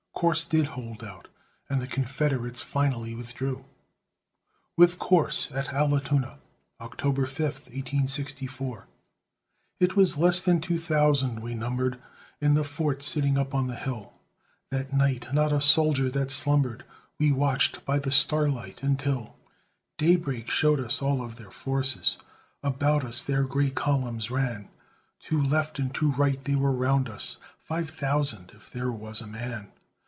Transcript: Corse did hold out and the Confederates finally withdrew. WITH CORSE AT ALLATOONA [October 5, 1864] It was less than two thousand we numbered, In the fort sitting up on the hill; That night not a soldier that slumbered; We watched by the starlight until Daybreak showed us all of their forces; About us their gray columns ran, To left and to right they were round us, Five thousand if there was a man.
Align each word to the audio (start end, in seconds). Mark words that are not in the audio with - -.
Corse 0.21 0.43
did 0.43 0.65
hold 0.67 1.03
out 1.03 1.29
and 1.67 1.81
the 1.81 1.87
Confederates 1.87 2.61
finally 2.61 3.15
withdrew. 3.15 3.65
WITH 4.77 4.99
CORSE 4.99 5.51
AT 5.51 5.73
ALLATOONA 5.73 6.37
[October 6.79 7.25
5, 7.25 7.41
1864] 7.41 8.85
It 9.79 9.95
was 9.95 10.17
less 10.17 10.39
than 10.39 10.61
two 10.61 10.77
thousand 10.77 11.39
we 11.39 11.55
numbered, 11.55 11.99
In 12.39 12.53
the 12.53 12.63
fort 12.63 13.01
sitting 13.01 13.39
up 13.39 13.55
on 13.55 13.65
the 13.65 13.73
hill; 13.73 14.13
That 14.69 14.93
night 14.93 15.25
not 15.33 15.51
a 15.51 15.59
soldier 15.59 16.07
that 16.11 16.29
slumbered; 16.29 16.85
We 17.17 17.31
watched 17.31 17.83
by 17.83 17.97
the 17.97 18.11
starlight 18.11 18.83
until 18.83 19.35
Daybreak 19.97 20.51
showed 20.51 20.79
us 20.79 21.01
all 21.01 21.23
of 21.25 21.37
their 21.37 21.49
forces; 21.49 22.17
About 22.61 23.03
us 23.03 23.23
their 23.23 23.45
gray 23.45 23.71
columns 23.71 24.29
ran, 24.29 24.69
To 25.21 25.41
left 25.41 25.79
and 25.79 25.91
to 25.95 26.11
right 26.11 26.43
they 26.43 26.55
were 26.55 26.71
round 26.73 27.09
us, 27.09 27.37
Five 27.57 27.89
thousand 27.89 28.51
if 28.53 28.69
there 28.69 28.91
was 28.91 29.21
a 29.21 29.25
man. 29.25 29.69